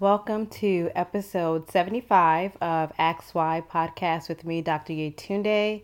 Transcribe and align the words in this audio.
Welcome 0.00 0.46
to 0.46 0.90
episode 0.96 1.70
75 1.70 2.56
of 2.60 2.92
Ask 2.98 3.32
Why 3.32 3.62
podcast 3.70 4.28
with 4.28 4.44
me, 4.44 4.60
Dr. 4.60 4.92
Yetunde. 4.92 5.82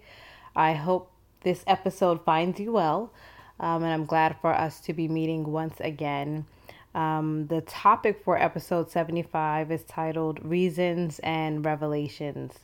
I 0.56 0.72
hope 0.72 1.12
this 1.42 1.62
episode 1.68 2.24
finds 2.24 2.58
you 2.58 2.72
well, 2.72 3.12
um, 3.60 3.84
and 3.84 3.92
I'm 3.92 4.06
glad 4.06 4.36
for 4.40 4.52
us 4.52 4.80
to 4.80 4.92
be 4.92 5.06
meeting 5.06 5.44
once 5.44 5.78
again. 5.78 6.44
Um, 6.92 7.46
the 7.46 7.60
topic 7.60 8.20
for 8.24 8.36
episode 8.36 8.90
75 8.90 9.70
is 9.70 9.84
titled 9.84 10.44
Reasons 10.44 11.20
and 11.20 11.64
Revelations. 11.64 12.58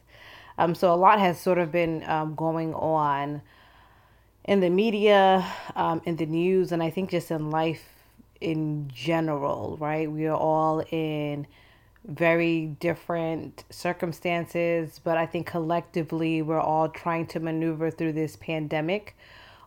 Um, 0.59 0.75
so, 0.75 0.93
a 0.93 0.97
lot 0.97 1.21
has 1.21 1.41
sort 1.41 1.59
of 1.59 1.71
been 1.71 2.03
um, 2.11 2.35
going 2.35 2.75
on 2.75 3.41
in 4.47 4.59
the 4.59 4.71
media, 4.71 5.47
um, 5.77 6.03
in 6.07 6.17
the 6.17 6.27
news, 6.27 6.73
and 6.73 6.83
I 6.83 6.91
think 6.91 7.11
just 7.11 7.31
in 7.31 7.53
life 7.53 7.96
in 8.41 8.91
general, 8.93 9.77
right? 9.81 10.11
We 10.11 10.27
are 10.27 10.37
all 10.37 10.81
in 10.91 11.47
very 12.07 12.67
different 12.79 13.65
circumstances, 13.71 15.01
but 15.03 15.17
I 15.17 15.27
think 15.27 15.47
collectively 15.47 16.43
we're 16.43 16.61
all 16.61 16.89
trying 16.89 17.27
to 17.29 17.41
maneuver 17.41 17.91
through 17.91 18.13
this 18.13 18.37
pandemic, 18.37 19.17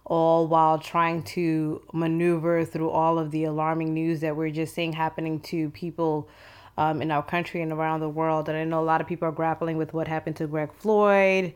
all 0.06 0.48
while 0.48 0.80
trying 0.80 1.24
to 1.24 1.82
maneuver 1.94 2.64
through 2.64 2.90
all 2.90 3.20
of 3.20 3.32
the 3.32 3.44
alarming 3.44 3.94
news 3.94 4.22
that 4.22 4.36
we're 4.36 4.52
just 4.52 4.74
seeing 4.74 4.94
happening 4.94 5.40
to 5.42 5.70
people 5.72 6.30
um, 6.78 7.02
in 7.02 7.12
our 7.12 7.22
country 7.22 7.62
and 7.62 7.74
around 7.74 8.00
the 8.00 8.10
world. 8.10 8.48
And 8.48 8.58
I 8.58 8.64
know 8.64 8.80
a 8.80 8.86
lot 8.86 9.02
of 9.02 9.08
people 9.08 9.28
are 9.28 9.34
grappling 9.34 9.76
with 9.76 9.94
what 9.94 10.08
happened 10.08 10.38
to 10.38 10.48
Greg 10.48 10.72
Floyd, 10.74 11.54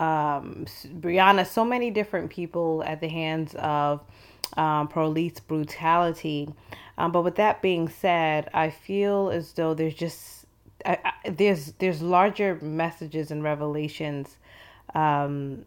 um, 0.00 0.66
Breonna, 0.98 1.46
so 1.46 1.64
many 1.64 1.92
different 1.92 2.30
people 2.30 2.82
at 2.84 3.00
the 3.00 3.08
hands 3.08 3.54
of 3.54 4.00
um, 4.56 4.88
police 4.88 5.40
brutality. 5.40 6.48
Um, 6.96 7.12
but 7.12 7.22
with 7.22 7.36
that 7.36 7.60
being 7.60 7.88
said, 7.88 8.48
I 8.54 8.70
feel 8.70 9.30
as 9.30 9.52
though 9.52 9.74
there's 9.74 9.94
just 9.94 10.46
I, 10.84 10.98
I, 11.04 11.30
there's 11.30 11.72
there's 11.78 12.02
larger 12.02 12.58
messages 12.60 13.30
and 13.30 13.42
revelations 13.42 14.36
um, 14.94 15.64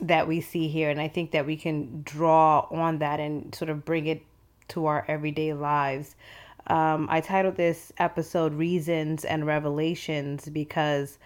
that 0.00 0.26
we 0.26 0.40
see 0.40 0.68
here, 0.68 0.90
and 0.90 1.00
I 1.00 1.08
think 1.08 1.30
that 1.32 1.46
we 1.46 1.56
can 1.56 2.02
draw 2.02 2.66
on 2.70 2.98
that 2.98 3.20
and 3.20 3.54
sort 3.54 3.70
of 3.70 3.84
bring 3.84 4.06
it 4.06 4.22
to 4.68 4.86
our 4.86 5.04
everyday 5.06 5.52
lives. 5.52 6.16
Um, 6.66 7.06
I 7.10 7.20
titled 7.20 7.56
this 7.56 7.92
episode 7.98 8.54
"Reasons 8.54 9.24
and 9.24 9.46
Revelations" 9.46 10.48
because 10.48 11.18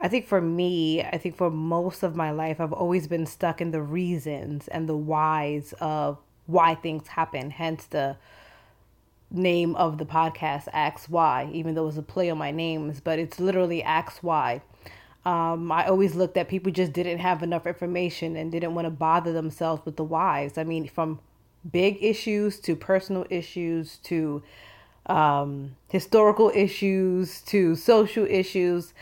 I 0.00 0.08
think 0.08 0.26
for 0.26 0.40
me, 0.40 1.02
I 1.02 1.16
think 1.18 1.36
for 1.36 1.50
most 1.50 2.02
of 2.02 2.14
my 2.14 2.30
life, 2.30 2.60
I've 2.60 2.72
always 2.72 3.08
been 3.08 3.26
stuck 3.26 3.60
in 3.60 3.70
the 3.70 3.80
reasons 3.80 4.68
and 4.68 4.88
the 4.88 4.96
whys 4.96 5.72
of 5.80 6.18
why 6.46 6.74
things 6.74 7.08
happen. 7.08 7.50
Hence 7.50 7.84
the 7.86 8.16
name 9.30 9.74
of 9.76 9.98
the 9.98 10.06
podcast, 10.06 10.68
Ask 10.72 11.08
Why, 11.08 11.48
even 11.52 11.74
though 11.74 11.88
it's 11.88 11.96
a 11.96 12.02
play 12.02 12.30
on 12.30 12.38
my 12.38 12.50
names, 12.50 13.00
but 13.00 13.18
it's 13.18 13.40
literally 13.40 13.82
Ask 13.82 14.22
Why. 14.22 14.62
Um, 15.24 15.72
I 15.72 15.88
always 15.88 16.14
looked 16.14 16.36
at 16.36 16.48
people 16.48 16.70
just 16.70 16.92
didn't 16.92 17.18
have 17.18 17.42
enough 17.42 17.66
information 17.66 18.36
and 18.36 18.52
didn't 18.52 18.74
want 18.74 18.86
to 18.86 18.90
bother 18.90 19.32
themselves 19.32 19.84
with 19.84 19.96
the 19.96 20.04
whys. 20.04 20.56
I 20.56 20.62
mean, 20.62 20.86
from 20.86 21.18
big 21.68 21.98
issues 22.00 22.60
to 22.60 22.76
personal 22.76 23.26
issues 23.28 23.96
to 24.04 24.42
um, 25.06 25.76
historical 25.88 26.52
issues 26.54 27.40
to 27.42 27.74
social 27.74 28.24
issues 28.26 28.92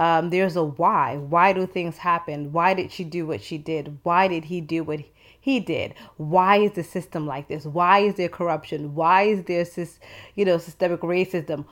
um, 0.00 0.30
there's 0.30 0.56
a 0.56 0.64
why. 0.64 1.18
Why 1.18 1.52
do 1.52 1.66
things 1.66 1.98
happen? 1.98 2.52
Why 2.52 2.72
did 2.72 2.90
she 2.90 3.04
do 3.04 3.26
what 3.26 3.42
she 3.42 3.58
did? 3.58 3.98
Why 4.02 4.28
did 4.28 4.46
he 4.46 4.62
do 4.62 4.82
what 4.82 5.00
he 5.38 5.60
did? 5.60 5.92
Why 6.16 6.56
is 6.56 6.72
the 6.72 6.82
system 6.82 7.26
like 7.26 7.48
this? 7.48 7.66
Why 7.66 7.98
is 7.98 8.14
there 8.14 8.30
corruption? 8.30 8.94
Why 8.94 9.24
is 9.24 9.44
there 9.44 9.66
you 10.34 10.46
know, 10.46 10.56
systemic 10.56 11.00
racism? 11.02 11.66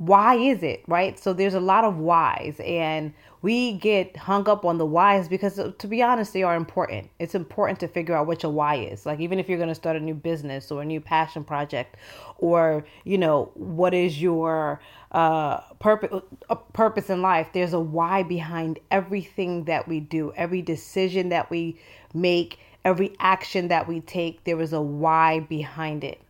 Why 0.00 0.36
is 0.36 0.62
it 0.62 0.82
right? 0.86 1.18
So 1.18 1.34
there's 1.34 1.52
a 1.52 1.60
lot 1.60 1.84
of 1.84 1.98
whys, 1.98 2.58
and 2.64 3.12
we 3.42 3.72
get 3.72 4.16
hung 4.16 4.48
up 4.48 4.64
on 4.64 4.78
the 4.78 4.86
whys 4.86 5.28
because, 5.28 5.60
to 5.76 5.86
be 5.86 6.02
honest, 6.02 6.32
they 6.32 6.42
are 6.42 6.56
important. 6.56 7.10
It's 7.18 7.34
important 7.34 7.80
to 7.80 7.88
figure 7.88 8.14
out 8.14 8.26
what 8.26 8.42
your 8.42 8.50
why 8.50 8.76
is. 8.76 9.04
Like 9.04 9.20
even 9.20 9.38
if 9.38 9.46
you're 9.46 9.58
going 9.58 9.68
to 9.68 9.74
start 9.74 9.96
a 9.96 10.00
new 10.00 10.14
business 10.14 10.70
or 10.70 10.80
a 10.80 10.86
new 10.86 11.02
passion 11.02 11.44
project, 11.44 11.98
or 12.38 12.86
you 13.04 13.18
know, 13.18 13.50
what 13.52 13.92
is 13.92 14.22
your 14.22 14.80
uh, 15.12 15.60
purpose 15.80 16.22
a 16.48 16.56
purpose 16.56 17.10
in 17.10 17.20
life. 17.20 17.48
There's 17.52 17.74
a 17.74 17.80
why 17.80 18.22
behind 18.22 18.78
everything 18.90 19.64
that 19.64 19.86
we 19.86 20.00
do, 20.00 20.32
every 20.34 20.62
decision 20.62 21.28
that 21.28 21.50
we 21.50 21.78
make, 22.14 22.58
every 22.86 23.14
action 23.18 23.68
that 23.68 23.86
we 23.86 24.00
take. 24.00 24.44
There 24.44 24.62
is 24.62 24.72
a 24.72 24.80
why 24.80 25.40
behind 25.40 26.04
it. 26.04 26.22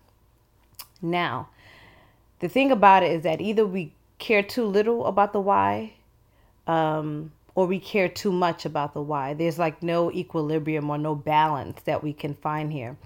Now, 1.00 1.50
the 2.40 2.48
thing 2.48 2.70
about 2.70 3.02
it 3.02 3.12
is 3.12 3.22
that 3.22 3.40
either 3.40 3.66
we 3.66 3.94
care 4.18 4.42
too 4.42 4.64
little 4.64 5.06
about 5.06 5.32
the 5.32 5.40
why, 5.40 5.94
um, 6.66 7.32
or 7.54 7.66
we 7.66 7.78
care 7.78 8.08
too 8.08 8.32
much 8.32 8.64
about 8.64 8.94
the 8.94 9.02
why. 9.02 9.34
There's 9.34 9.58
like 9.58 9.82
no 9.82 10.10
equilibrium 10.12 10.90
or 10.90 10.98
no 10.98 11.14
balance 11.14 11.82
that 11.82 12.02
we 12.02 12.12
can 12.12 12.34
find 12.34 12.72
here. 12.72 12.96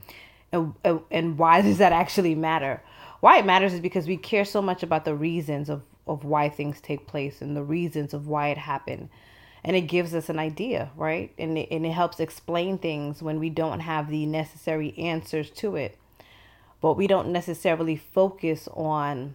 And, 0.52 0.74
and 1.10 1.38
why 1.38 1.60
does 1.62 1.78
that 1.78 1.92
actually 1.92 2.34
matter? 2.34 2.82
why 3.24 3.38
it 3.38 3.46
matters 3.46 3.72
is 3.72 3.80
because 3.80 4.06
we 4.06 4.18
care 4.18 4.44
so 4.44 4.60
much 4.60 4.82
about 4.82 5.06
the 5.06 5.14
reasons 5.14 5.70
of, 5.70 5.80
of 6.06 6.24
why 6.24 6.50
things 6.50 6.78
take 6.78 7.06
place 7.06 7.40
and 7.40 7.56
the 7.56 7.62
reasons 7.62 8.12
of 8.12 8.28
why 8.28 8.48
it 8.48 8.58
happened. 8.58 9.08
And 9.64 9.74
it 9.74 9.88
gives 9.88 10.14
us 10.14 10.28
an 10.28 10.38
idea, 10.38 10.90
right? 10.94 11.32
And 11.38 11.56
it, 11.56 11.68
and 11.70 11.86
it 11.86 11.92
helps 11.92 12.20
explain 12.20 12.76
things 12.76 13.22
when 13.22 13.40
we 13.40 13.48
don't 13.48 13.80
have 13.80 14.10
the 14.10 14.26
necessary 14.26 14.92
answers 14.98 15.48
to 15.52 15.74
it. 15.74 15.96
But 16.80 16.94
we 16.94 17.06
don't 17.06 17.32
necessarily 17.32 17.96
focus 17.96 18.68
on 18.74 19.34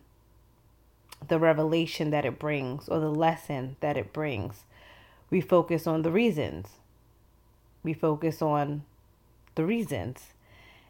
the 1.28 1.40
revelation 1.40 2.12
that 2.12 2.26
it 2.26 2.40
brings 2.40 2.88
or 2.88 3.00
the 3.00 3.10
lesson 3.10 3.76
that 3.80 3.98
it 3.98 4.14
brings. 4.14 4.66
We 5.30 5.42
focus 5.42 5.88
on 5.88 6.04
the 6.04 6.12
reasons. 6.12 6.68
We 7.84 7.94
focus 7.94 8.42
on 8.42 8.84
the 9.56 9.66
reasons. 9.66 10.34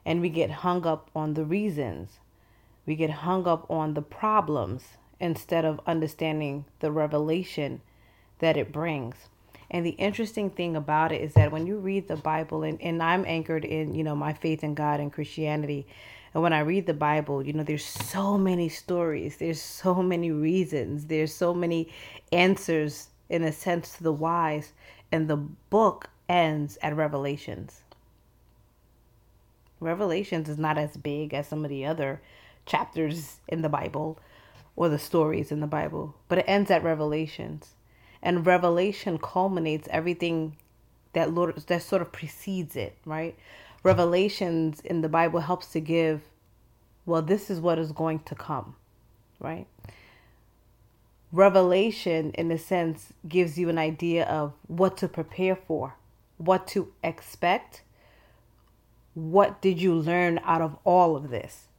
And 0.05 0.21
we 0.21 0.29
get 0.29 0.49
hung 0.49 0.85
up 0.85 1.09
on 1.15 1.33
the 1.33 1.45
reasons 1.45 2.19
we 2.89 2.95
get 2.95 3.11
hung 3.11 3.47
up 3.47 3.69
on 3.69 3.93
the 3.93 4.01
problems 4.01 4.97
instead 5.19 5.63
of 5.63 5.79
understanding 5.85 6.65
the 6.79 6.91
revelation 6.91 7.81
that 8.39 8.57
it 8.57 8.71
brings. 8.71 9.15
And 9.69 9.85
the 9.85 9.91
interesting 9.91 10.49
thing 10.49 10.75
about 10.75 11.11
it 11.11 11.21
is 11.21 11.33
that 11.35 11.51
when 11.51 11.67
you 11.67 11.77
read 11.77 12.07
the 12.07 12.15
Bible, 12.15 12.63
and, 12.63 12.81
and 12.81 13.03
I'm 13.03 13.25
anchored 13.27 13.63
in, 13.63 13.93
you 13.93 14.03
know, 14.03 14.15
my 14.15 14.33
faith 14.33 14.63
in 14.63 14.73
God 14.73 14.99
and 14.99 15.13
Christianity. 15.13 15.85
And 16.33 16.43
when 16.43 16.53
I 16.53 16.59
read 16.59 16.85
the 16.85 16.93
Bible, 16.93 17.45
you 17.45 17.53
know, 17.53 17.63
there's 17.63 17.85
so 17.85 18.37
many 18.37 18.69
stories, 18.69 19.37
there's 19.37 19.61
so 19.61 19.95
many 20.03 20.31
reasons, 20.31 21.05
there's 21.05 21.33
so 21.33 21.53
many 21.53 21.89
answers 22.31 23.09
in 23.29 23.43
a 23.43 23.51
sense 23.51 23.97
to 23.97 24.03
the 24.03 24.13
whys. 24.13 24.73
And 25.11 25.27
the 25.27 25.37
book 25.37 26.09
ends 26.27 26.77
at 26.83 26.95
Revelations. 26.95 27.81
Revelations 29.79 30.49
is 30.49 30.57
not 30.57 30.77
as 30.77 30.97
big 30.97 31.33
as 31.33 31.47
some 31.47 31.63
of 31.63 31.69
the 31.69 31.85
other 31.85 32.21
chapters 32.65 33.37
in 33.47 33.61
the 33.61 33.69
Bible 33.69 34.19
or 34.75 34.89
the 34.89 34.99
stories 34.99 35.51
in 35.51 35.59
the 35.59 35.67
Bible, 35.67 36.15
but 36.27 36.37
it 36.37 36.45
ends 36.47 36.69
at 36.69 36.83
Revelations. 36.83 37.73
And 38.21 38.45
Revelation 38.45 39.17
culminates 39.17 39.87
everything 39.91 40.57
that 41.13 41.33
Lord 41.33 41.55
that 41.55 41.81
sort 41.81 42.01
of 42.01 42.11
precedes 42.11 42.75
it, 42.75 42.95
right? 43.05 43.35
Revelations 43.83 44.79
in 44.81 45.01
the 45.01 45.09
Bible 45.09 45.39
helps 45.39 45.71
to 45.71 45.79
give, 45.79 46.21
well, 47.05 47.21
this 47.21 47.49
is 47.49 47.59
what 47.59 47.79
is 47.79 47.91
going 47.91 48.19
to 48.19 48.35
come, 48.35 48.75
right? 49.39 49.67
Revelation, 51.31 52.31
in 52.31 52.51
a 52.51 52.57
sense, 52.57 53.13
gives 53.27 53.57
you 53.57 53.69
an 53.69 53.77
idea 53.77 54.25
of 54.25 54.53
what 54.67 54.97
to 54.97 55.07
prepare 55.07 55.55
for, 55.55 55.95
what 56.37 56.67
to 56.67 56.91
expect. 57.03 57.83
What 59.13 59.61
did 59.61 59.81
you 59.81 59.93
learn 59.93 60.39
out 60.43 60.61
of 60.61 60.77
all 60.83 61.15
of 61.15 61.29
this? 61.29 61.69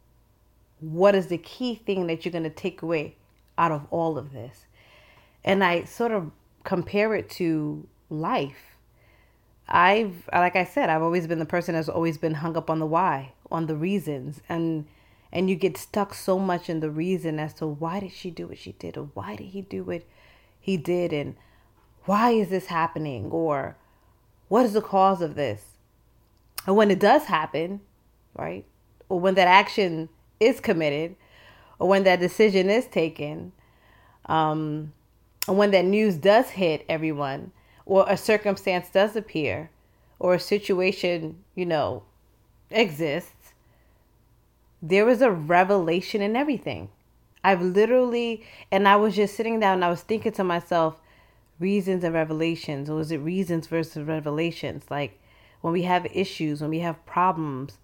what 0.81 1.15
is 1.15 1.27
the 1.27 1.39
key 1.39 1.75
thing 1.75 2.07
that 2.07 2.25
you're 2.25 2.33
going 2.33 2.45
to 2.45 2.51
take 2.51 2.83
away 2.83 3.17
out 3.57 3.71
of 3.71 3.87
all 3.91 4.19
of 4.19 4.33
this? 4.33 4.67
And 5.45 5.63
I 5.63 5.85
sort 5.85 6.13
of 6.13 6.31
compare 6.65 7.15
it 7.15 7.31
to 7.31 7.87
life. 8.09 8.70
I've, 9.71 10.29
like 10.33 10.57
I 10.57 10.65
said, 10.65 10.91
I've 10.91 11.03
always 11.03 11.27
been 11.27 11.39
the 11.39 11.47
person 11.47 11.75
that's 11.75 11.89
always 11.89 12.19
been 12.19 12.35
hung 12.35 12.57
up 12.57 12.71
on 12.71 12.81
the 12.81 12.87
why, 12.87 13.33
on 13.51 13.67
the 13.67 13.77
reasons, 13.77 14.41
and 14.49 14.87
and 15.33 15.49
you 15.49 15.55
get 15.55 15.77
stuck 15.77 16.13
so 16.13 16.41
much 16.41 16.69
in 16.69 16.81
the 16.81 16.91
reason 16.91 17.39
as 17.39 17.55
to 17.55 17.67
why 17.67 18.01
did 18.01 18.11
she 18.11 18.31
do 18.33 18.49
what 18.49 18.59
she 18.59 18.73
did, 18.73 18.97
or 18.97 19.11
why 19.15 19.37
did 19.37 19.49
he 19.49 19.63
do 19.63 19.85
what 19.85 20.03
he 20.59 20.77
did, 20.77 21.13
and 21.13 21.37
why 22.05 22.31
is 22.31 22.49
this 22.49 22.67
happening, 22.67 23.31
or 23.31 23.77
what 24.49 24.67
is 24.67 24.73
the 24.73 24.83
cause 24.83 25.23
of 25.23 25.37
this? 25.37 25.65
And 26.67 26.77
when 26.77 26.91
it 26.91 26.99
does 26.99 27.27
happen, 27.27 27.81
right, 28.35 28.65
or 29.09 29.21
when 29.21 29.35
that 29.35 29.49
action 29.49 30.09
is 30.41 30.59
committed 30.59 31.17
or 31.79 31.89
when 31.89 32.05
that 32.05 32.21
decision 32.21 32.69
is 32.69 32.87
taken, 32.87 33.53
um, 34.27 34.93
and 35.49 35.57
when 35.57 35.71
that 35.71 35.85
news 35.85 36.17
does 36.17 36.51
hit 36.51 36.85
everyone, 36.89 37.53
or 37.91 38.07
a 38.09 38.17
circumstance 38.17 38.89
does 38.89 39.17
appear, 39.17 39.69
or 40.21 40.33
a 40.33 40.39
situation, 40.39 41.43
you 41.57 41.67
know, 41.67 42.05
exists, 42.71 43.53
there 44.81 45.05
was 45.05 45.21
a 45.21 45.31
revelation 45.33 46.23
in 46.23 46.37
everything. 46.37 46.89
I've 47.43 47.61
literally, 47.61 48.45
and 48.71 48.87
I 48.87 48.95
was 48.95 49.17
just 49.17 49.35
sitting 49.35 49.59
down 49.59 49.75
and 49.75 49.85
I 49.85 49.91
was 49.91 50.03
thinking 50.03 50.31
to 50.33 50.45
myself, 50.45 51.01
reasons 51.59 52.05
and 52.05 52.15
revelations, 52.15 52.89
or 52.89 52.95
was 52.95 53.11
it 53.11 53.19
reasons 53.19 53.67
versus 53.67 54.07
revelations? 54.07 54.85
Like 54.89 55.21
when 55.61 55.73
we 55.73 55.83
have 55.83 56.07
issues, 56.15 56.61
when 56.61 56.71
we 56.71 56.79
have 56.79 57.05
problems, 57.07 57.79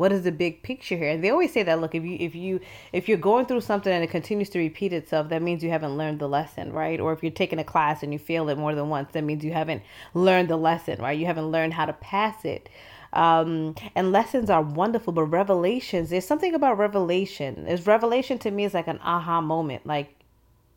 what 0.00 0.12
is 0.12 0.22
the 0.22 0.32
big 0.32 0.62
picture 0.62 0.96
here? 0.96 1.10
And 1.10 1.22
they 1.22 1.28
always 1.28 1.52
say 1.52 1.62
that 1.62 1.78
look, 1.78 1.94
if 1.94 2.02
you 2.02 2.16
if 2.18 2.34
you 2.34 2.58
if 2.90 3.06
you're 3.06 3.18
going 3.18 3.44
through 3.44 3.60
something 3.60 3.92
and 3.92 4.02
it 4.02 4.10
continues 4.10 4.48
to 4.48 4.58
repeat 4.58 4.94
itself, 4.94 5.28
that 5.28 5.42
means 5.42 5.62
you 5.62 5.68
haven't 5.68 5.98
learned 5.98 6.20
the 6.20 6.26
lesson, 6.26 6.72
right? 6.72 6.98
Or 6.98 7.12
if 7.12 7.22
you're 7.22 7.30
taking 7.30 7.58
a 7.58 7.64
class 7.64 8.02
and 8.02 8.10
you 8.10 8.18
fail 8.18 8.48
it 8.48 8.56
more 8.56 8.74
than 8.74 8.88
once, 8.88 9.12
that 9.12 9.24
means 9.24 9.44
you 9.44 9.52
haven't 9.52 9.82
learned 10.14 10.48
the 10.48 10.56
lesson, 10.56 11.02
right? 11.02 11.18
You 11.18 11.26
haven't 11.26 11.50
learned 11.50 11.74
how 11.74 11.84
to 11.84 11.92
pass 11.92 12.46
it. 12.46 12.70
Um, 13.12 13.74
and 13.94 14.10
lessons 14.10 14.48
are 14.48 14.62
wonderful, 14.62 15.12
but 15.12 15.24
revelations, 15.24 16.08
there's 16.08 16.26
something 16.26 16.54
about 16.54 16.78
revelation. 16.78 17.66
There's 17.66 17.86
revelation 17.86 18.38
to 18.38 18.50
me 18.50 18.64
is 18.64 18.72
like 18.72 18.88
an 18.88 19.00
aha 19.02 19.42
moment. 19.42 19.84
Like 19.84 20.14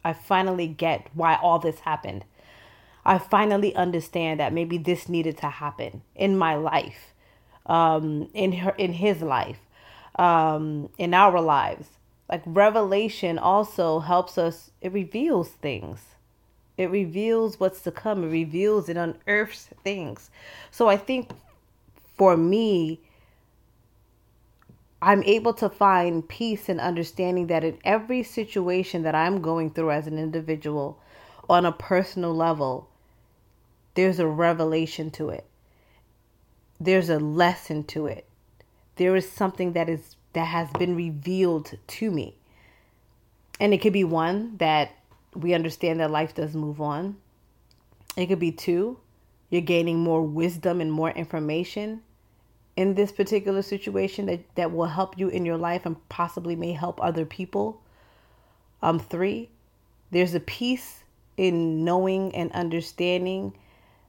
I 0.04 0.12
finally 0.12 0.68
get 0.68 1.08
why 1.14 1.36
all 1.36 1.60
this 1.60 1.80
happened. 1.80 2.26
I 3.06 3.20
finally 3.20 3.74
understand 3.74 4.42
that 4.42 4.52
maybe 4.52 4.78
this 4.78 5.08
needed 5.08 5.38
to 5.38 5.48
happen 5.48 6.02
in 6.14 6.38
my 6.38 6.56
life 6.56 7.13
um, 7.66 8.30
in 8.34 8.52
her 8.54 8.72
in 8.78 8.94
his 8.94 9.22
life, 9.22 9.60
um, 10.18 10.90
in 10.98 11.14
our 11.14 11.42
lives. 11.42 11.88
Like 12.30 12.42
revelation 12.46 13.38
also 13.38 14.00
helps 14.00 14.38
us. 14.38 14.72
It 14.82 14.92
reveals 14.92 15.50
things. 15.50 16.00
It 16.78 16.90
reveals 16.90 17.60
what's 17.60 17.82
to 17.82 17.92
come. 17.92 18.24
It 18.24 18.32
reveals 18.32 18.90
and 18.90 18.98
unearths 18.98 19.70
things. 19.84 20.32
So 20.72 20.88
I 20.88 20.98
think 20.98 21.30
for 22.18 22.36
me, 22.36 23.00
I'm 25.02 25.22
able 25.24 25.54
to 25.56 25.70
find 25.70 26.28
peace 26.28 26.70
and 26.70 26.80
understanding 26.80 27.48
that 27.48 27.64
in 27.64 27.78
every 27.84 28.24
situation 28.24 29.04
that 29.04 29.14
I'm 29.14 29.42
going 29.42 29.72
through 29.72 29.92
as 29.92 30.08
an 30.08 30.18
individual 30.18 31.00
on 31.50 31.66
a 31.66 31.72
personal 31.72 32.34
level, 32.34 32.90
there's 33.96 34.20
a 34.20 34.28
revelation 34.28 35.12
to 35.12 35.30
it 35.30 35.46
there's 36.84 37.10
a 37.10 37.20
lesson 37.20 37.84
to 37.86 38.08
it. 38.08 38.28
There 38.96 39.16
is 39.16 39.30
something 39.32 39.74
that 39.74 39.90
is 39.90 40.16
that 40.34 40.46
has 40.46 40.70
been 40.72 40.96
revealed 40.96 41.78
to 41.88 42.12
me. 42.12 42.36
And 43.60 43.74
it 43.74 43.80
could 43.80 43.94
be 43.94 44.04
one 44.04 44.58
that 44.58 44.92
we 45.36 45.54
understand 45.54 46.00
that 46.00 46.12
life 46.12 46.34
does 46.34 46.56
move 46.56 46.82
on. 46.82 47.18
It 48.18 48.28
could 48.28 48.40
be 48.40 48.52
two, 48.52 49.00
you're 49.50 49.62
gaining 49.62 50.00
more 50.00 50.24
wisdom 50.24 50.82
and 50.82 50.92
more 50.92 51.12
information 51.12 52.02
in 52.76 52.96
this 52.96 53.12
particular 53.12 53.62
situation 53.62 54.26
that, 54.26 54.40
that 54.56 54.72
will 54.72 54.88
help 54.88 55.18
you 55.18 55.30
in 55.30 55.46
your 55.46 55.58
life 55.58 55.86
and 55.86 56.10
possibly 56.10 56.56
may 56.56 56.74
help 56.74 57.02
other 57.02 57.26
people. 57.26 57.80
Um, 58.82 59.00
three, 59.00 59.50
there's 60.10 60.34
a 60.34 60.40
peace 60.40 61.04
in 61.38 61.86
knowing 61.86 62.34
and 62.36 62.52
understanding 62.52 63.54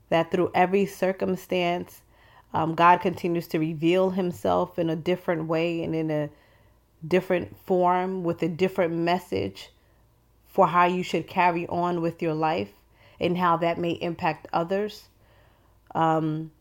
that 0.08 0.30
through 0.30 0.50
every 0.54 0.86
circumstance, 0.86 2.00
um, 2.54 2.74
God 2.74 3.00
continues 3.00 3.48
to 3.48 3.58
reveal 3.58 4.10
himself 4.10 4.78
in 4.78 4.88
a 4.88 4.96
different 4.96 5.46
way 5.46 5.82
and 5.82 5.94
in 5.94 6.10
a 6.10 6.30
different 7.06 7.56
form 7.66 8.22
with 8.22 8.42
a 8.42 8.48
different 8.48 8.94
message 8.94 9.70
for 10.46 10.68
how 10.68 10.84
you 10.84 11.02
should 11.02 11.26
carry 11.26 11.66
on 11.66 12.00
with 12.00 12.22
your 12.22 12.32
life 12.32 12.70
and 13.20 13.36
how 13.36 13.56
that 13.56 13.76
may 13.76 13.90
impact 13.90 14.46
others. 14.52 15.08
Um, 15.96 16.52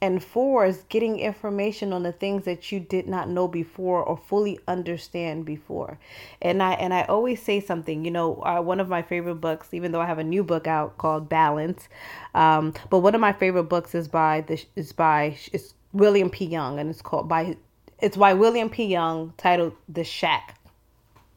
and 0.00 0.22
four 0.22 0.64
is 0.64 0.84
getting 0.88 1.18
information 1.18 1.92
on 1.92 2.04
the 2.04 2.12
things 2.12 2.44
that 2.44 2.70
you 2.70 2.78
did 2.78 3.08
not 3.08 3.28
know 3.28 3.48
before 3.48 4.02
or 4.02 4.16
fully 4.16 4.58
understand 4.68 5.44
before. 5.44 5.98
And 6.40 6.62
I 6.62 6.74
and 6.74 6.94
I 6.94 7.02
always 7.02 7.42
say 7.42 7.60
something. 7.60 8.04
You 8.04 8.12
know, 8.12 8.40
uh, 8.42 8.60
one 8.60 8.78
of 8.78 8.88
my 8.88 9.02
favorite 9.02 9.36
books, 9.36 9.74
even 9.74 9.90
though 9.90 10.00
I 10.00 10.06
have 10.06 10.18
a 10.18 10.24
new 10.24 10.44
book 10.44 10.66
out 10.66 10.98
called 10.98 11.28
Balance, 11.28 11.88
um, 12.34 12.74
but 12.90 13.00
one 13.00 13.14
of 13.14 13.20
my 13.20 13.32
favorite 13.32 13.64
books 13.64 13.94
is 13.94 14.06
by 14.06 14.42
the 14.42 14.64
is 14.76 14.92
by 14.92 15.36
it's 15.52 15.74
William 15.92 16.30
P. 16.30 16.44
Young, 16.44 16.78
and 16.78 16.88
it's 16.90 17.02
called 17.02 17.28
by 17.28 17.56
it's 17.98 18.16
by 18.16 18.34
William 18.34 18.70
P. 18.70 18.84
Young, 18.84 19.32
titled 19.36 19.74
The 19.88 20.04
Shack. 20.04 20.60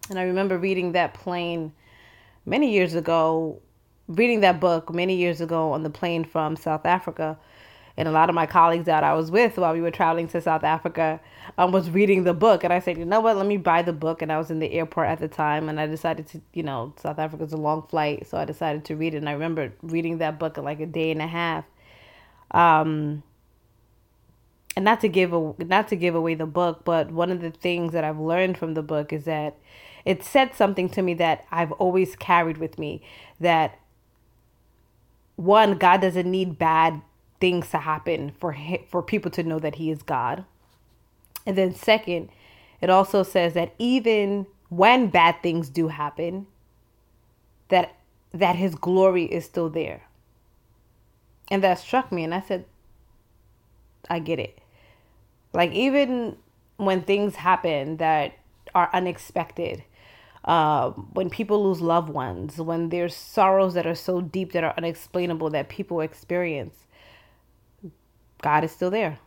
And 0.10 0.20
I 0.20 0.24
remember 0.24 0.58
reading 0.58 0.92
that 0.92 1.16
plane 1.16 1.74
many 2.46 2.72
years 2.72 2.94
ago, 2.94 3.60
reading 4.08 4.42
that 4.42 4.60
book 4.60 4.94
many 4.94 5.16
years 5.16 5.42
ago 5.42 5.72
on 5.72 5.82
the 5.82 5.90
plane 5.90 6.26
from 6.26 6.56
South 6.56 6.86
Africa 6.86 7.40
and 7.98 8.08
a 8.08 8.12
lot 8.12 8.30
of 8.30 8.36
my 8.36 8.46
colleagues 8.46 8.86
that 8.86 9.04
I 9.04 9.14
was 9.14 9.32
with 9.32 9.58
while 9.58 9.74
we 9.74 9.82
were 9.82 9.92
traveling 9.92 10.28
to 10.30 10.42
South 10.42 10.64
Africa 10.64 11.20
um, 11.58 11.72
was 11.72 11.90
reading 11.90 12.24
the 12.24 12.34
book. 12.34 12.64
And 12.64 12.72
I 12.72 12.80
said, 12.80 12.98
you 12.98 13.06
know 13.06 13.20
what, 13.20 13.38
let 13.38 13.46
me 13.46 13.58
buy 13.58 13.82
the 13.82 13.94
book. 13.94 14.22
And 14.22 14.32
I 14.32 14.38
was 14.38 14.50
in 14.50 14.60
the 14.60 14.72
airport 14.72 15.08
at 15.08 15.20
the 15.20 15.28
time 15.28 15.68
and 15.70 15.80
I 15.80 15.88
decided 15.88 16.28
to, 16.28 16.42
you 16.54 16.64
know, 16.64 16.94
South 16.98 17.20
Africa's 17.20 17.54
a 17.54 17.58
long 17.58 17.84
flight. 17.84 18.28
So 18.28 18.38
I 18.38 18.46
decided 18.46 18.86
to 18.86 18.96
read 18.96 19.14
it. 19.14 19.18
And 19.18 19.30
I 19.30 19.34
remember 19.34 19.74
reading 19.82 20.20
that 20.20 20.40
book 20.40 20.58
in 20.58 20.64
like 20.64 20.80
a 20.80 20.86
day 20.86 21.12
and 21.12 21.22
a 21.22 21.28
half. 21.28 21.66
Um, 22.52 23.24
and 24.76 24.86
not 24.86 25.02
to 25.02 25.10
give 25.10 25.34
a, 25.34 25.54
not 25.60 25.90
to 25.90 25.96
give 25.98 26.16
away 26.16 26.36
the 26.36 26.46
book, 26.46 26.86
but 26.86 27.12
one 27.12 27.30
of 27.30 27.42
the 27.42 27.52
things 27.52 27.92
that 27.92 28.06
I've 28.06 28.20
learned 28.20 28.58
from 28.58 28.74
the 28.74 28.82
book 28.82 29.12
is 29.12 29.26
that 29.26 29.58
it 30.06 30.24
said 30.24 30.56
something 30.56 30.90
to 30.90 31.02
me 31.02 31.14
that 31.16 31.46
I've 31.52 31.74
always 31.74 32.16
carried 32.16 32.58
with 32.58 32.80
me 32.80 33.04
that 33.40 33.78
one, 35.36 35.78
God 35.78 36.02
doesn't 36.02 36.30
need 36.30 36.58
bad 36.58 37.02
things 37.42 37.70
to 37.72 37.80
happen 37.80 38.32
for 38.40 38.54
him, 38.54 38.80
for 38.88 39.02
people 39.04 39.32
to 39.32 39.44
know 39.44 39.60
that 39.60 39.76
he 39.76 39.92
is 39.92 40.04
God. 40.04 40.46
And 41.46 41.58
then 41.58 41.76
second, 41.76 42.30
it 42.80 42.90
also 42.90 43.24
says 43.24 43.54
that 43.56 43.74
even 43.78 44.46
when 44.70 45.08
bad 45.08 45.42
things 45.44 45.70
do 45.70 45.90
happen, 45.90 46.48
that 47.70 47.96
that 48.34 48.56
his 48.56 48.76
glory 48.76 49.26
is 49.26 49.44
still 49.44 49.70
there. 49.70 50.04
And 51.50 51.62
that 51.64 51.80
struck 51.80 52.12
me 52.12 52.24
and 52.24 52.34
I 52.34 52.42
said 52.42 52.66
I 54.10 54.20
get 54.20 54.40
it. 54.40 54.60
Like 55.54 55.72
even 55.74 56.38
when 56.78 57.02
things 57.02 57.36
happen 57.36 57.98
that 57.98 58.34
are 58.74 58.90
unexpected, 58.94 59.84
uh, 60.46 60.90
when 60.92 61.30
people 61.30 61.64
lose 61.64 61.82
loved 61.82 62.10
ones, 62.10 62.58
when 62.58 62.90
there's 62.90 63.16
sorrows 63.16 63.74
that 63.74 63.86
are 63.86 63.96
so 63.96 64.22
deep 64.22 64.54
that 64.54 64.64
are 64.64 64.74
unexplainable 64.78 65.50
that 65.52 65.70
people 65.70 66.02
experience, 66.02 66.88
God 68.42 68.64
is 68.64 68.72
still 68.72 68.92
there. 68.92 69.20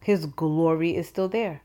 His 0.00 0.26
glory 0.26 0.96
is 0.96 1.08
still 1.08 1.28
there. 1.28 1.62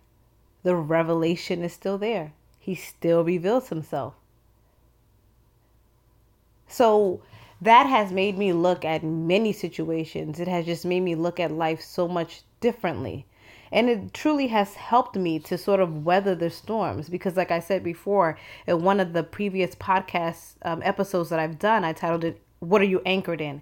The 0.63 0.75
revelation 0.75 1.63
is 1.63 1.73
still 1.73 1.97
there. 1.97 2.33
He 2.59 2.75
still 2.75 3.23
reveals 3.23 3.69
himself. 3.69 4.13
So 6.67 7.21
that 7.61 7.87
has 7.87 8.11
made 8.11 8.37
me 8.37 8.53
look 8.53 8.85
at 8.85 9.03
many 9.03 9.51
situations. 9.51 10.39
It 10.39 10.47
has 10.47 10.65
just 10.65 10.85
made 10.85 11.01
me 11.01 11.15
look 11.15 11.39
at 11.39 11.51
life 11.51 11.81
so 11.81 12.07
much 12.07 12.41
differently. 12.61 13.25
And 13.71 13.89
it 13.89 14.13
truly 14.13 14.47
has 14.47 14.75
helped 14.75 15.15
me 15.15 15.39
to 15.39 15.57
sort 15.57 15.79
of 15.79 16.05
weather 16.05 16.33
the 16.33 16.49
storms 16.49 17.09
because, 17.09 17.35
like 17.35 17.51
I 17.51 17.59
said 17.59 17.83
before, 17.83 18.37
in 18.65 18.83
one 18.83 18.99
of 18.99 19.13
the 19.13 19.23
previous 19.23 19.75
podcast 19.75 20.55
um, 20.63 20.81
episodes 20.83 21.29
that 21.29 21.39
I've 21.39 21.59
done, 21.59 21.83
I 21.83 21.93
titled 21.93 22.23
it, 22.23 22.41
What 22.59 22.81
Are 22.81 22.85
You 22.85 23.01
Anchored 23.05 23.41
in? 23.41 23.61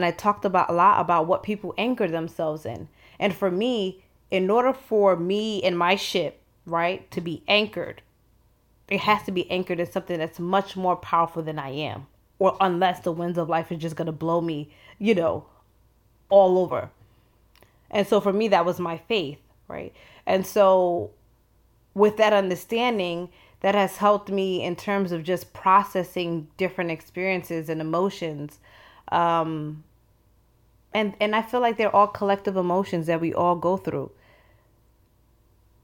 And 0.00 0.06
I 0.06 0.12
talked 0.12 0.46
about 0.46 0.70
a 0.70 0.72
lot 0.72 0.98
about 0.98 1.26
what 1.26 1.42
people 1.42 1.74
anchor 1.76 2.08
themselves 2.08 2.64
in. 2.64 2.88
And 3.18 3.34
for 3.34 3.50
me, 3.50 4.02
in 4.30 4.48
order 4.48 4.72
for 4.72 5.14
me 5.14 5.62
and 5.62 5.76
my 5.76 5.94
ship, 5.94 6.40
right, 6.64 7.10
to 7.10 7.20
be 7.20 7.42
anchored, 7.46 8.00
it 8.88 9.00
has 9.00 9.22
to 9.24 9.30
be 9.30 9.50
anchored 9.50 9.78
in 9.78 9.92
something 9.92 10.18
that's 10.18 10.40
much 10.40 10.74
more 10.74 10.96
powerful 10.96 11.42
than 11.42 11.58
I 11.58 11.72
am. 11.72 12.06
Or 12.38 12.56
unless 12.62 13.00
the 13.00 13.12
winds 13.12 13.36
of 13.36 13.50
life 13.50 13.70
is 13.70 13.76
just 13.76 13.94
going 13.94 14.06
to 14.06 14.12
blow 14.12 14.40
me, 14.40 14.70
you 14.98 15.14
know, 15.14 15.44
all 16.30 16.56
over. 16.56 16.88
And 17.90 18.06
so 18.06 18.22
for 18.22 18.32
me, 18.32 18.48
that 18.48 18.64
was 18.64 18.80
my 18.80 18.96
faith, 18.96 19.38
right? 19.68 19.92
And 20.24 20.46
so 20.46 21.10
with 21.92 22.16
that 22.16 22.32
understanding, 22.32 23.28
that 23.60 23.74
has 23.74 23.98
helped 23.98 24.30
me 24.30 24.64
in 24.64 24.76
terms 24.76 25.12
of 25.12 25.24
just 25.24 25.52
processing 25.52 26.48
different 26.56 26.90
experiences 26.90 27.68
and 27.68 27.82
emotions 27.82 28.60
um, 29.12 29.84
and 30.92 31.14
and 31.20 31.34
I 31.34 31.42
feel 31.42 31.60
like 31.60 31.76
they're 31.76 31.94
all 31.94 32.06
collective 32.06 32.56
emotions 32.56 33.06
that 33.06 33.20
we 33.20 33.32
all 33.32 33.56
go 33.56 33.76
through. 33.76 34.10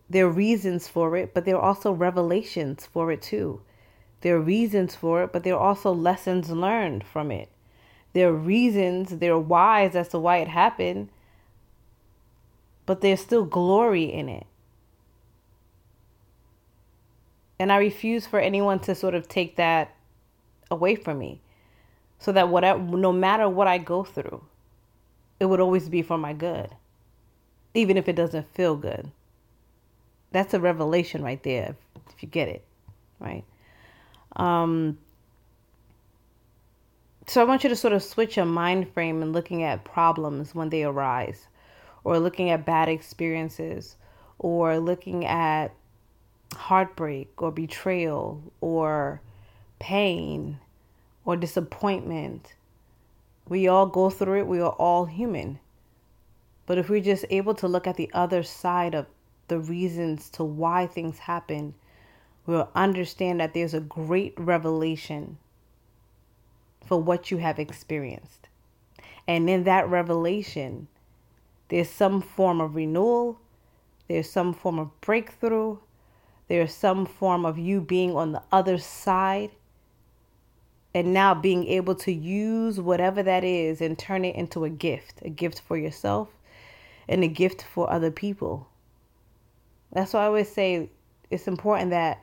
There 0.09 0.27
are 0.27 0.31
reasons 0.31 0.89
for 0.89 1.17
it, 1.17 1.35
but 1.35 1.45
there 1.45 1.57
are 1.57 1.63
also 1.63 1.93
revelations 1.93 2.87
for 2.87 3.11
it 3.11 3.23
too. 3.23 3.61
There 4.21 4.37
are 4.37 4.41
reasons 4.41 4.95
for 4.95 5.25
it, 5.25 5.33
but 5.33 5.45
there 5.45 5.55
are 5.55 5.69
also 5.69 5.93
lessons 5.93 6.51
learned 6.51 7.05
from 7.05 7.31
it. 7.31 7.49
There 8.13 8.29
are 8.29 8.33
reasons, 8.33 9.19
there 9.19 9.33
are 9.33 9.39
whys 9.39 9.95
as 9.95 10.09
to 10.09 10.19
why 10.19 10.39
it 10.39 10.49
happened, 10.49 11.11
but 12.87 13.01
there's 13.01 13.21
still 13.21 13.45
glory 13.45 14.05
in 14.05 14.29
it. 14.29 14.47
And 17.59 17.73
I 17.73 17.79
refuse 17.79 18.27
for 18.27 18.39
anyone 18.39 18.81
to 18.81 18.95
sort 18.95 19.15
of 19.15 19.29
take 19.29 19.57
that 19.57 19.95
away 20.71 20.95
from 20.95 21.19
me 21.19 21.41
so 22.19 22.33
that 22.33 22.49
whatever 22.49 22.79
no 22.79 23.13
matter 23.13 23.49
what 23.49 23.67
I 23.67 23.79
go 23.79 24.05
through, 24.05 24.43
it 25.41 25.47
would 25.47 25.61
always 25.61 25.89
be 25.89 26.03
for 26.03 26.19
my 26.19 26.33
good. 26.33 26.71
Even 27.75 27.97
if 27.97 28.09
it 28.09 28.17
doesn't 28.17 28.55
feel 28.55 28.77
good. 28.77 29.11
that's 30.33 30.55
a 30.55 30.61
revelation 30.61 31.23
right 31.23 31.43
there 31.43 31.77
if, 32.09 32.23
you 32.23 32.29
get 32.29 32.49
it, 32.49 32.65
right? 33.21 33.45
Um 34.37 34.99
so 37.27 37.41
I 37.41 37.45
want 37.45 37.65
you 37.65 37.71
to 37.71 37.77
sort 37.77 37.93
of 37.93 38.03
switch 38.03 38.37
your 38.37 38.47
mind 38.47 38.93
frame 38.93 39.21
and 39.21 39.33
looking 39.33 39.63
at 39.65 39.85
problems 39.85 40.55
when 40.55 40.69
they 40.69 40.85
arise 40.85 41.49
or 42.05 42.21
looking 42.21 42.51
at 42.51 42.65
bad 42.65 42.89
experiences 42.89 43.97
or 44.39 44.79
looking 44.79 45.25
at 45.27 45.73
heartbreak 46.55 47.43
or 47.43 47.51
betrayal 47.51 48.41
or 48.61 49.21
pain 49.81 50.59
or 51.25 51.37
disappointment. 51.37 52.55
We 53.49 53.69
all 53.69 53.87
go 53.87 54.11
through 54.11 54.41
it. 54.41 54.47
We 54.47 54.61
are 54.61 54.73
all 54.73 55.07
human. 55.07 55.61
But 56.67 56.79
if 56.79 56.89
we're 56.89 57.01
just 57.01 57.25
able 57.31 57.55
to 57.55 57.69
look 57.69 57.87
at 57.87 57.97
the 57.97 58.11
other 58.13 58.43
side 58.43 58.95
of 58.95 59.07
the 59.49 59.61
reasons 59.61 60.29
to 60.31 60.45
why 60.45 60.87
things 60.87 61.19
happen, 61.21 61.75
we'll 62.45 62.69
understand 62.75 63.41
that 63.41 63.55
there's 63.55 63.75
a 63.75 63.81
great 63.81 64.35
revelation 64.37 65.39
for 66.85 67.01
what 67.01 67.31
you 67.31 67.39
have 67.39 67.59
experienced. 67.59 68.49
And 69.29 69.49
in 69.49 69.65
that 69.65 69.89
revelation, 69.89 70.89
there's 71.69 71.91
some 71.91 72.21
form 72.21 72.61
of 72.61 72.75
renewal, 72.75 73.41
there's 74.09 74.31
some 74.31 74.53
form 74.53 74.79
of 74.79 75.01
breakthrough, 75.01 75.79
there's 76.49 76.75
some 76.75 77.07
form 77.07 77.45
of 77.45 77.59
you 77.59 77.81
being 77.81 78.15
on 78.15 78.33
the 78.33 78.43
other 78.53 78.79
side 78.79 79.51
and 80.97 81.13
now 81.13 81.35
being 81.35 81.67
able 81.67 81.95
to 81.95 82.11
use 82.11 82.81
whatever 82.81 83.23
that 83.23 83.45
is 83.45 83.83
and 83.83 83.99
turn 83.99 84.25
it 84.25 84.35
into 84.35 84.65
a 84.65 84.71
gift 84.71 85.21
a 85.23 85.29
gift 85.29 85.61
for 85.61 85.77
yourself 85.77 86.31
and 87.07 87.23
a 87.23 87.29
gift 87.29 87.63
for 87.63 87.91
other 87.93 88.11
people. 88.11 88.67
That's 89.93 90.15
why 90.15 90.23
I 90.23 90.27
always 90.27 90.51
say 90.51 90.89
it's 91.31 91.47
important 91.47 91.91
that 91.91 92.23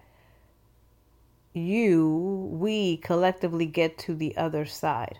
you, 1.53 2.49
we 2.51 2.97
collectively 2.97 3.67
get 3.67 3.99
to 3.99 4.15
the 4.15 4.35
other 4.35 4.65
side. 4.65 5.19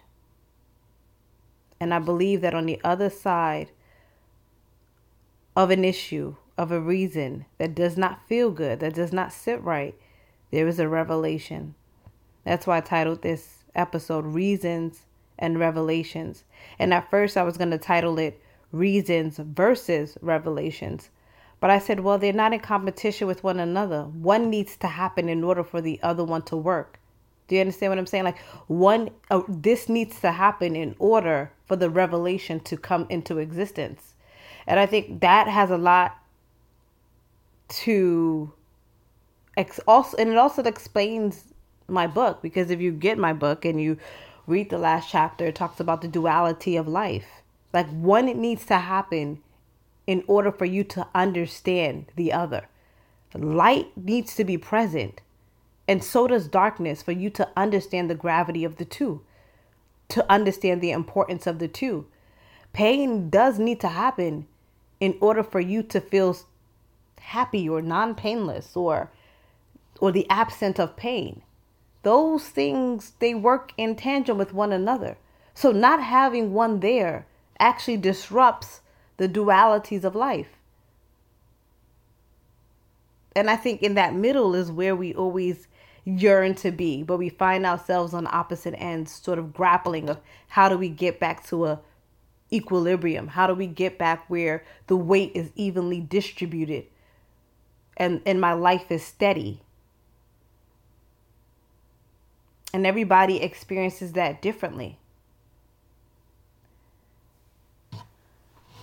And 1.79 1.93
I 1.93 1.99
believe 1.99 2.41
that 2.41 2.55
on 2.55 2.65
the 2.65 2.81
other 2.83 3.11
side 3.11 3.69
of 5.55 5.69
an 5.69 5.85
issue, 5.85 6.37
of 6.57 6.71
a 6.71 6.81
reason 6.81 7.45
that 7.59 7.75
does 7.75 7.97
not 7.97 8.27
feel 8.27 8.49
good, 8.49 8.79
that 8.79 8.95
does 8.95 9.13
not 9.13 9.31
sit 9.31 9.61
right, 9.61 9.93
there 10.49 10.67
is 10.67 10.79
a 10.79 10.89
revelation. 10.89 11.75
That's 12.45 12.67
why 12.67 12.77
I 12.77 12.81
titled 12.81 13.21
this 13.21 13.63
episode 13.75 14.25
Reasons 14.25 15.03
and 15.39 15.59
Revelations. 15.59 16.43
And 16.79 16.93
at 16.93 17.09
first, 17.09 17.37
I 17.37 17.43
was 17.43 17.57
going 17.57 17.71
to 17.71 17.77
title 17.77 18.19
it 18.19 18.41
Reasons 18.71 19.37
versus 19.37 20.17
Revelations. 20.21 21.09
But 21.59 21.69
I 21.69 21.79
said, 21.79 22.01
well, 22.01 22.17
they're 22.17 22.33
not 22.33 22.53
in 22.53 22.59
competition 22.59 23.27
with 23.27 23.43
one 23.43 23.59
another. 23.59 24.03
One 24.03 24.49
needs 24.49 24.75
to 24.77 24.87
happen 24.87 25.29
in 25.29 25.43
order 25.43 25.63
for 25.63 25.79
the 25.79 25.99
other 26.03 26.23
one 26.23 26.41
to 26.43 26.57
work. 26.57 26.99
Do 27.47 27.55
you 27.55 27.61
understand 27.61 27.91
what 27.91 27.99
I'm 27.99 28.05
saying? 28.05 28.23
Like, 28.23 28.39
one, 28.67 29.09
uh, 29.31 29.43
this 29.47 29.87
needs 29.87 30.19
to 30.21 30.31
happen 30.31 30.75
in 30.75 30.95
order 30.99 31.51
for 31.65 31.75
the 31.75 31.89
revelation 31.89 32.59
to 32.61 32.77
come 32.77 33.05
into 33.09 33.37
existence. 33.37 34.13
And 34.67 34.79
I 34.79 34.85
think 34.85 35.21
that 35.21 35.47
has 35.47 35.69
a 35.69 35.77
lot 35.77 36.17
to 37.69 38.51
ex- 39.57 39.79
also, 39.87 40.17
and 40.17 40.29
it 40.29 40.37
also 40.37 40.63
explains 40.63 41.52
my 41.93 42.07
book 42.07 42.41
because 42.41 42.69
if 42.69 42.81
you 42.81 42.91
get 42.91 43.17
my 43.17 43.31
book 43.31 43.63
and 43.63 43.81
you 43.81 43.97
read 44.47 44.69
the 44.69 44.77
last 44.77 45.09
chapter, 45.09 45.47
it 45.47 45.55
talks 45.55 45.79
about 45.79 46.01
the 46.01 46.07
duality 46.07 46.75
of 46.75 46.87
life. 46.87 47.41
Like 47.71 47.89
one 47.89 48.27
it 48.27 48.37
needs 48.37 48.65
to 48.65 48.77
happen 48.77 49.41
in 50.05 50.23
order 50.27 50.51
for 50.51 50.65
you 50.65 50.83
to 50.83 51.07
understand 51.15 52.07
the 52.15 52.33
other. 52.33 52.67
Light 53.33 53.95
needs 53.95 54.35
to 54.35 54.43
be 54.43 54.57
present, 54.57 55.21
and 55.87 56.03
so 56.03 56.27
does 56.27 56.47
darkness 56.47 57.01
for 57.01 57.13
you 57.13 57.29
to 57.31 57.49
understand 57.57 58.09
the 58.09 58.15
gravity 58.15 58.63
of 58.63 58.75
the 58.77 58.85
two, 58.85 59.21
to 60.09 60.29
understand 60.31 60.81
the 60.81 60.91
importance 60.91 61.47
of 61.47 61.57
the 61.57 61.67
two. 61.67 62.05
Pain 62.73 63.29
does 63.29 63.57
need 63.57 63.79
to 63.79 63.87
happen 63.87 64.47
in 64.99 65.17
order 65.19 65.43
for 65.43 65.59
you 65.59 65.81
to 65.83 65.99
feel 65.99 66.37
happy 67.19 67.67
or 67.67 67.81
non-painless 67.81 68.75
or 68.75 69.09
or 69.99 70.11
the 70.11 70.29
absence 70.29 70.79
of 70.79 70.95
pain 70.95 71.41
those 72.03 72.47
things 72.47 73.13
they 73.19 73.33
work 73.33 73.73
in 73.77 73.95
tandem 73.95 74.37
with 74.37 74.53
one 74.53 74.71
another. 74.71 75.17
So 75.53 75.71
not 75.71 76.01
having 76.01 76.53
one 76.53 76.79
there 76.79 77.25
actually 77.59 77.97
disrupts 77.97 78.81
the 79.17 79.29
dualities 79.29 80.03
of 80.03 80.15
life. 80.15 80.57
And 83.35 83.49
I 83.49 83.55
think 83.55 83.81
in 83.81 83.95
that 83.95 84.13
middle 84.13 84.53
is 84.53 84.71
where 84.71 84.95
we 84.95 85.13
always 85.15 85.67
yearn 86.05 86.53
to 86.55 86.71
be, 86.71 87.01
but 87.03 87.17
we 87.17 87.29
find 87.29 87.65
ourselves 87.65 88.13
on 88.13 88.27
opposite 88.27 88.75
ends, 88.77 89.11
sort 89.11 89.39
of 89.39 89.53
grappling 89.53 90.09
of 90.09 90.19
how 90.49 90.69
do 90.69 90.77
we 90.77 90.89
get 90.89 91.19
back 91.19 91.45
to 91.47 91.65
a 91.65 91.79
equilibrium? 92.51 93.29
How 93.29 93.47
do 93.47 93.55
we 93.55 93.65
get 93.65 93.97
back 93.97 94.29
where 94.29 94.63
the 94.87 94.95
weight 94.95 95.31
is 95.33 95.51
evenly 95.55 95.99
distributed 95.99 96.85
and, 97.97 98.21
and 98.25 98.39
my 98.39 98.53
life 98.53 98.91
is 98.91 99.03
steady? 99.03 99.62
And 102.73 102.87
everybody 102.87 103.41
experiences 103.41 104.13
that 104.13 104.41
differently. 104.41 104.97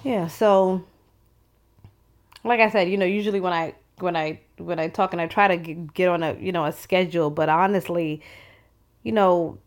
Yeah, 0.05 0.29
so 0.29 0.85
like 2.45 2.61
I 2.61 2.71
said, 2.71 2.89
you 2.89 2.97
know, 2.97 3.05
usually 3.05 3.41
when 3.41 3.53
I 3.53 3.75
when 3.99 4.17
I 4.17 4.41
when 4.57 4.79
I 4.79 4.89
talk 4.89 5.13
and 5.13 5.21
I 5.21 5.27
try 5.27 5.49
to 5.49 5.57
get 5.57 6.09
on 6.09 6.23
a, 6.23 6.35
you 6.35 6.53
know, 6.53 6.65
a 6.65 6.73
schedule, 6.73 7.31
but 7.31 7.49
honestly, 7.49 8.23
you 9.03 9.13
know, 9.13 9.59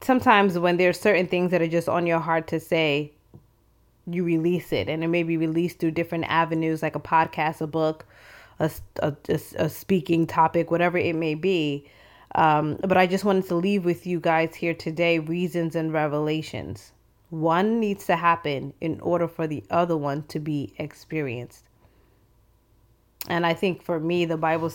sometimes 0.00 0.58
when 0.58 0.76
there's 0.76 1.00
certain 1.00 1.26
things 1.26 1.50
that 1.50 1.62
are 1.62 1.68
just 1.68 1.88
on 1.88 2.06
your 2.06 2.20
heart 2.20 2.46
to 2.48 2.60
say, 2.60 3.12
you 4.06 4.22
release 4.24 4.72
it 4.72 4.88
and 4.88 5.02
it 5.02 5.08
may 5.08 5.22
be 5.22 5.36
released 5.36 5.78
through 5.78 5.92
different 5.92 6.24
avenues 6.24 6.82
like 6.82 6.94
a 6.94 7.00
podcast, 7.00 7.60
a 7.60 7.66
book, 7.66 8.04
a, 8.58 8.70
a, 8.98 9.14
a 9.56 9.68
speaking 9.68 10.26
topic, 10.26 10.70
whatever 10.70 10.98
it 10.98 11.14
may 11.14 11.34
be. 11.34 11.86
Um, 12.34 12.78
but 12.82 12.96
I 12.96 13.06
just 13.06 13.24
wanted 13.24 13.46
to 13.46 13.54
leave 13.54 13.84
with 13.84 14.06
you 14.06 14.18
guys 14.18 14.56
here 14.56 14.74
today 14.74 15.18
reasons 15.18 15.76
and 15.76 15.92
revelations. 15.92 16.92
One 17.30 17.80
needs 17.80 18.06
to 18.06 18.16
happen 18.16 18.74
in 18.80 19.00
order 19.00 19.28
for 19.28 19.46
the 19.46 19.62
other 19.70 19.96
one 19.96 20.24
to 20.24 20.40
be 20.40 20.74
experienced. 20.78 21.64
And 23.28 23.46
I 23.46 23.54
think 23.54 23.82
for 23.82 23.98
me, 23.98 24.24
the 24.24 24.36
Bible 24.36 24.70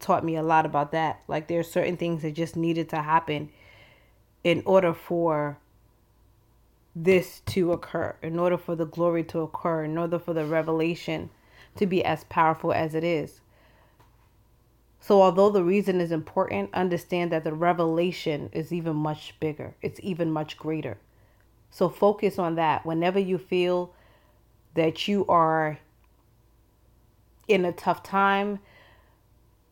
taught 0.00 0.24
me 0.24 0.36
a 0.36 0.42
lot 0.42 0.66
about 0.66 0.92
that. 0.92 1.22
Like 1.28 1.46
there 1.46 1.60
are 1.60 1.64
certain 1.64 1.96
things 1.96 2.22
that 2.22 2.34
just 2.34 2.56
needed 2.56 2.88
to 2.88 3.02
happen 3.02 3.50
in 4.42 4.62
order 4.66 4.92
for 4.92 5.58
this 6.96 7.40
to 7.46 7.72
occur, 7.72 8.16
in 8.22 8.38
order 8.38 8.58
for 8.58 8.74
the 8.76 8.86
glory 8.86 9.24
to 9.24 9.40
occur, 9.40 9.84
in 9.84 9.96
order 9.98 10.18
for 10.18 10.32
the 10.32 10.44
revelation 10.44 11.30
to 11.76 11.86
be 11.86 12.04
as 12.04 12.24
powerful 12.24 12.72
as 12.72 12.94
it 12.94 13.04
is. 13.04 13.40
So, 15.06 15.20
although 15.20 15.50
the 15.50 15.62
reason 15.62 16.00
is 16.00 16.12
important, 16.12 16.70
understand 16.72 17.30
that 17.30 17.44
the 17.44 17.52
revelation 17.52 18.48
is 18.54 18.72
even 18.72 18.96
much 18.96 19.38
bigger, 19.38 19.74
it's 19.82 20.00
even 20.02 20.32
much 20.32 20.56
greater. 20.56 20.96
So, 21.70 21.90
focus 21.90 22.38
on 22.38 22.54
that. 22.54 22.86
Whenever 22.86 23.18
you 23.18 23.36
feel 23.36 23.92
that 24.72 25.06
you 25.06 25.26
are 25.26 25.78
in 27.48 27.66
a 27.66 27.72
tough 27.72 28.02
time, 28.02 28.60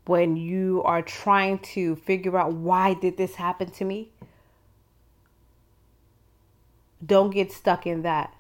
when 0.05 0.37
you 0.37 0.83
are 0.85 1.01
trying 1.01 1.61
to 1.61 1.97
figure 1.97 2.37
out 2.37 2.53
why 2.53 2.93
did 2.93 3.17
this 3.17 3.37
happen 3.37 3.71
to 3.71 3.87
me, 3.87 4.11
don't 7.07 7.31
get 7.31 7.51
stuck 7.51 7.87
in 7.87 8.03
that. 8.03 8.35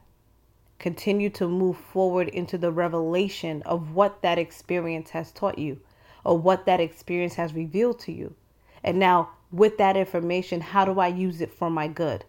Continue 0.78 1.30
to 1.30 1.48
move 1.48 1.78
forward 1.78 2.28
into 2.28 2.58
the 2.58 2.70
revelation 2.70 3.62
of 3.62 3.94
what 3.94 4.20
that 4.20 4.38
experience 4.38 5.08
has 5.08 5.32
taught 5.32 5.56
you 5.56 5.80
or 6.24 6.38
what 6.38 6.66
that 6.66 6.80
experience 6.80 7.34
has 7.34 7.54
revealed 7.54 7.98
to 8.00 8.12
you. 8.12 8.34
And 8.84 8.98
now, 8.98 9.30
with 9.50 9.78
that 9.78 9.96
information, 9.96 10.60
how 10.60 10.84
do 10.84 10.98
I 10.98 11.08
use 11.08 11.40
it 11.40 11.52
for 11.52 11.70
my 11.70 11.88
good? 11.88 12.24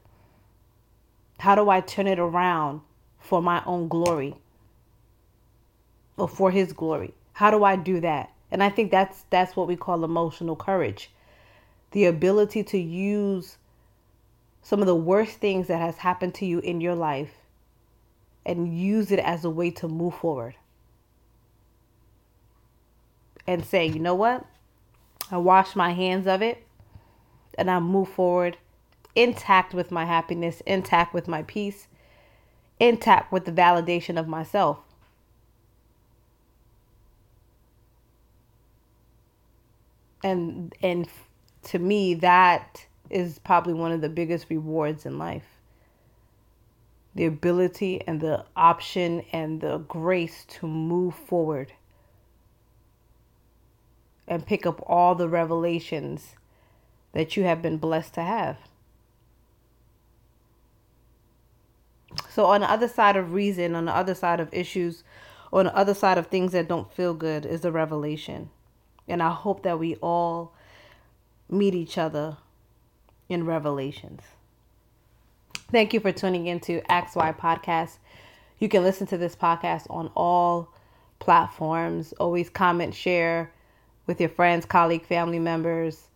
How 1.40 1.56
do 1.56 1.70
I 1.70 1.82
turn 1.82 2.08
it 2.08 2.20
around 2.20 2.82
for 3.20 3.42
my 3.42 3.64
own 3.66 3.88
glory 3.88 4.36
or 6.18 6.28
for 6.28 6.52
his 6.52 6.74
glory? 6.74 7.14
How 7.34 7.52
do 7.52 7.64
I 7.64 7.76
do 7.76 8.00
that? 8.02 8.32
And 8.52 8.62
I 8.62 8.70
think 8.70 8.92
that's 8.92 9.26
that's 9.30 9.56
what 9.56 9.68
we 9.68 9.76
call 9.76 10.04
emotional 10.04 10.56
courage. 10.56 11.10
The 11.92 12.06
ability 12.06 12.64
to 12.66 12.78
use 12.78 13.58
some 14.62 14.80
of 14.80 14.86
the 14.86 14.96
worst 14.96 15.38
things 15.38 15.68
that 15.68 15.82
has 15.82 15.98
happened 15.98 16.36
to 16.36 16.46
you 16.46 16.60
in 16.60 16.82
your 16.82 16.96
life 16.96 17.34
and 18.46 18.78
use 18.78 19.12
it 19.12 19.20
as 19.20 19.44
a 19.44 19.50
way 19.50 19.72
to 19.72 19.88
move 19.88 20.16
forward 20.16 20.56
and 23.46 23.66
say, 23.66 23.86
you 23.86 24.00
know 24.00 24.16
what? 24.16 24.46
I 25.32 25.38
wash 25.38 25.76
my 25.76 25.92
hands 25.94 26.28
of 26.28 26.42
it 26.42 26.66
and 27.58 27.70
I 27.70 27.80
move 27.80 28.10
forward 28.10 28.58
intact 29.16 29.74
with 29.74 29.92
my 29.92 30.06
happiness, 30.06 30.62
intact 30.66 31.14
with 31.14 31.28
my 31.28 31.44
peace, 31.44 31.88
intact 32.80 33.32
with 33.32 33.46
the 33.46 33.52
validation 33.52 34.20
of 34.20 34.28
myself. 34.28 34.80
And 40.24 40.74
and 40.82 41.08
to 41.64 41.80
me 41.80 42.14
that 42.16 42.86
is 43.10 43.40
probably 43.40 43.74
one 43.74 43.92
of 43.92 44.02
the 44.02 44.10
biggest 44.10 44.48
rewards 44.50 45.06
in 45.06 45.18
life. 45.18 45.46
The 47.16 47.26
ability 47.26 48.02
and 48.08 48.20
the 48.20 48.46
option 48.56 49.24
and 49.32 49.62
the 49.62 49.80
grace 49.80 50.46
to 50.46 50.68
move 50.68 51.14
forward 51.14 51.72
and 54.34 54.46
pick 54.46 54.66
up 54.66 54.82
all 54.88 55.14
the 55.14 55.30
revelations 55.30 56.36
that 57.12 57.38
you 57.38 57.44
have 57.44 57.62
been 57.62 57.78
blessed 57.78 58.16
to 58.16 58.22
have. 58.22 58.58
So, 62.30 62.46
on 62.46 62.62
the 62.62 62.70
other 62.70 62.88
side 62.88 63.16
of 63.16 63.34
reason, 63.34 63.76
on 63.76 63.86
the 63.86 63.96
other 63.96 64.16
side 64.16 64.40
of 64.40 64.50
issues, 64.52 65.04
on 65.52 65.66
the 65.66 65.76
other 65.76 65.94
side 65.94 66.18
of 66.18 66.28
things 66.28 66.52
that 66.54 66.68
don't 66.68 66.92
feel 66.92 67.14
good 67.14 67.46
is 67.46 67.62
the 67.62 67.72
revelation. 67.72 68.50
And 69.08 69.22
I 69.22 69.32
hope 69.32 69.62
that 69.64 69.78
we 69.78 69.96
all 69.96 70.54
meet 71.50 71.76
each 71.76 71.98
other 71.98 72.38
in 73.30 73.46
revelations. 73.46 74.22
Thank 75.72 75.94
you 75.94 76.00
for 76.00 76.12
tuning 76.12 76.48
in 76.48 76.60
to 76.62 76.82
Ask 76.92 77.14
Podcast. 77.14 77.98
You 78.58 78.70
can 78.70 78.84
listen 78.84 79.06
to 79.08 79.18
this 79.18 79.36
podcast 79.36 79.86
on 79.90 80.10
all 80.16 80.70
platforms. 81.20 82.14
Always 82.14 82.50
comment, 82.50 82.96
share 82.96 83.52
with 84.08 84.20
your 84.20 84.30
friends, 84.30 84.66
colleague, 84.66 85.06
family 85.06 85.38
members. 85.40 86.08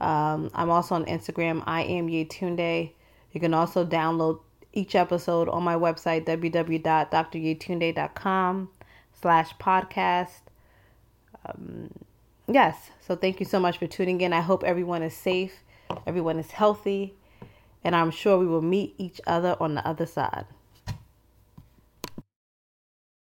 Um, 0.00 0.50
I'm 0.54 0.70
also 0.70 0.94
on 0.94 1.04
Instagram. 1.06 1.62
I 1.66 1.82
am 1.82 2.08
Yetunde. 2.08 2.92
You 3.32 3.40
can 3.40 3.54
also 3.54 3.84
download 3.84 4.40
each 4.72 4.94
episode 4.94 5.48
on 5.48 5.62
my 5.62 5.74
website 5.74 6.24
www.dryetunde.com 6.26 8.68
slash 9.20 9.54
podcast. 9.56 10.40
Um, 11.46 11.90
yes, 12.46 12.90
so 13.00 13.16
thank 13.16 13.40
you 13.40 13.46
so 13.46 13.58
much 13.58 13.78
for 13.78 13.86
tuning 13.86 14.20
in. 14.20 14.32
I 14.32 14.40
hope 14.40 14.64
everyone 14.64 15.02
is 15.02 15.14
safe, 15.14 15.64
everyone 16.06 16.38
is 16.38 16.50
healthy, 16.50 17.14
and 17.84 17.96
I'm 17.96 18.10
sure 18.10 18.38
we 18.38 18.46
will 18.46 18.62
meet 18.62 18.94
each 18.98 19.20
other 19.26 19.56
on 19.60 19.74
the 19.74 19.86
other 19.86 20.06
side. 20.06 20.46